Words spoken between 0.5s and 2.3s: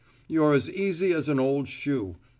as easy as an old shoe.